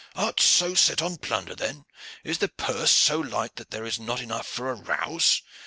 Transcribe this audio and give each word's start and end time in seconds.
"Art 0.15 0.39
so 0.39 0.73
set 0.73 0.99
on 1.03 1.17
plunder 1.17 1.53
then? 1.53 1.85
Is 2.23 2.39
the 2.39 2.47
purse 2.47 2.89
so 2.89 3.19
light 3.19 3.57
that 3.57 3.69
there 3.69 3.85
is 3.85 3.99
not 3.99 4.19
enough 4.19 4.47
for 4.47 4.71
a 4.71 4.73
rouse? 4.73 5.43